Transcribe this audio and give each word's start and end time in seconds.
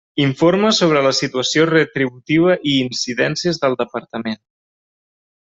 Informa 0.21 0.69
sobre 0.77 1.03
la 1.07 1.11
situació 1.17 1.67
retributiva 1.71 2.57
i 2.71 2.75
incidències 2.87 3.63
del 3.67 3.81
Departament. 3.83 4.45